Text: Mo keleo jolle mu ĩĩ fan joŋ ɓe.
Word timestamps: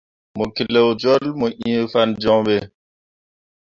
Mo 0.37 0.45
keleo 0.55 0.89
jolle 1.01 1.29
mu 1.39 1.47
ĩĩ 1.65 1.73
fan 1.91 2.09
joŋ 2.21 2.39
ɓe. 2.47 2.55